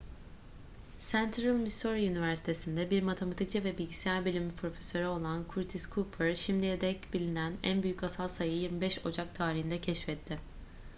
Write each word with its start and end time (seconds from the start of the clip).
central 0.99 1.53
missouri 1.57 2.05
üniversitesi'nde 2.07 2.89
bir 2.91 3.03
matematikçi 3.03 3.63
ve 3.63 3.77
bilgisayar 3.77 4.25
bilimi 4.25 4.55
profesörü 4.55 5.05
olan 5.05 5.45
curtis 5.55 5.89
cooper 5.89 6.35
şimdiye 6.35 6.81
dek 6.81 7.13
bilinen 7.13 7.53
en 7.63 7.83
büyük 7.83 8.03
asal 8.03 8.27
sayıyı 8.27 8.61
25 8.61 9.05
ocak 9.05 9.35
tarihinde 9.35 9.81
keşfetti 9.81 10.39